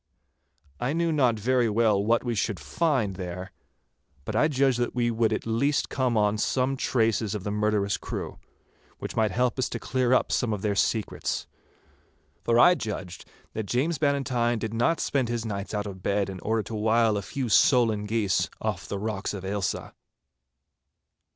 I 0.79 0.93
knew 0.93 1.11
not 1.11 1.37
very 1.37 1.69
well 1.69 2.03
what 2.03 2.23
we 2.23 2.33
should 2.33 2.59
find 2.59 3.17
there, 3.17 3.51
but 4.25 4.35
I 4.35 4.47
judged 4.47 4.79
that 4.79 4.95
we 4.95 5.11
would 5.11 5.31
at 5.31 5.45
least 5.45 5.89
come 5.89 6.17
on 6.17 6.39
some 6.39 6.75
traces 6.75 7.35
of 7.35 7.43
the 7.43 7.51
murderous 7.51 7.97
crew, 7.97 8.39
which 8.97 9.15
might 9.15 9.29
help 9.29 9.59
us 9.59 9.69
to 9.69 9.79
clear 9.79 10.11
up 10.11 10.31
some 10.31 10.53
of 10.53 10.63
their 10.63 10.73
secrets. 10.73 11.45
For 12.43 12.57
I 12.57 12.73
judged 12.73 13.25
that 13.53 13.67
James 13.67 13.99
Bannatyne 13.99 14.57
did 14.57 14.73
not 14.73 14.99
spend 14.99 15.29
his 15.29 15.45
nights 15.45 15.71
out 15.71 15.85
of 15.85 16.01
bed 16.01 16.31
in 16.31 16.39
order 16.39 16.63
to 16.63 16.73
wile 16.73 17.15
a 17.15 17.21
few 17.21 17.47
solan 17.47 18.05
geese 18.07 18.49
off 18.59 18.87
the 18.87 18.97
rocks 18.97 19.35
of 19.35 19.45
Ailsa. 19.45 19.93